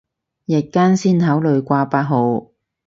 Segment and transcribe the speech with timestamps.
[0.03, 0.07] 日間
[0.97, 2.49] 先考慮掛八號